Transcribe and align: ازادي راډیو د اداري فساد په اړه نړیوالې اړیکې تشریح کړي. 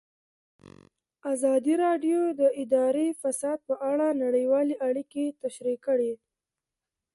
ازادي 1.33 1.73
راډیو 1.85 2.19
د 2.39 2.41
اداري 2.61 3.07
فساد 3.21 3.59
په 3.67 3.73
اړه 3.91 4.07
نړیوالې 4.23 4.75
اړیکې 4.87 5.25
تشریح 5.41 5.77
کړي. 5.87 6.13